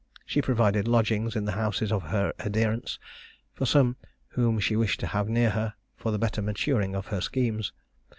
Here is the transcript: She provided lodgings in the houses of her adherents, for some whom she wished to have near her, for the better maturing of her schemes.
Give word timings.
She 0.25 0.41
provided 0.41 0.87
lodgings 0.87 1.35
in 1.35 1.45
the 1.45 1.51
houses 1.51 1.91
of 1.91 2.01
her 2.05 2.33
adherents, 2.39 2.97
for 3.53 3.67
some 3.67 3.97
whom 4.29 4.59
she 4.59 4.75
wished 4.75 4.99
to 5.01 5.05
have 5.05 5.29
near 5.29 5.51
her, 5.51 5.75
for 5.95 6.11
the 6.11 6.17
better 6.17 6.41
maturing 6.41 6.95
of 6.95 7.05
her 7.09 7.21
schemes. 7.21 7.71